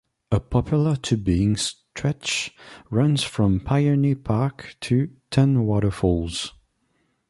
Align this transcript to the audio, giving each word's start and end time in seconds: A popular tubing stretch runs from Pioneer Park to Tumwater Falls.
A 0.31 0.39
popular 0.39 0.95
tubing 0.95 1.55
stretch 1.57 2.55
runs 2.89 3.21
from 3.21 3.59
Pioneer 3.59 4.15
Park 4.15 4.75
to 4.79 5.11
Tumwater 5.29 5.93
Falls. 5.93 6.53